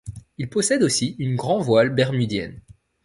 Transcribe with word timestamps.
Il 0.39 0.49
possède 0.49 0.81
aussi 0.81 1.15
une 1.19 1.35
grand 1.35 1.59
voile 1.59 1.91
bermudienne. 1.93 2.59